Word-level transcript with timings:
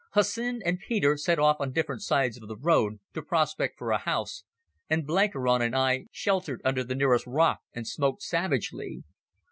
Hussin 0.15 0.61
and 0.65 0.79
Peter 0.79 1.15
set 1.15 1.37
off 1.37 1.57
on 1.59 1.71
different 1.73 2.01
sides 2.01 2.35
of 2.35 2.47
the 2.47 2.55
road 2.57 2.99
to 3.13 3.21
prospect 3.21 3.77
for 3.77 3.91
a 3.91 3.99
house, 3.99 4.43
and 4.89 5.05
Blenkiron 5.05 5.61
and 5.61 5.75
I 5.75 6.07
sheltered 6.11 6.59
under 6.65 6.83
the 6.83 6.95
nearest 6.95 7.27
rock 7.27 7.59
and 7.75 7.87
smoked 7.87 8.23
savagely. 8.23 9.03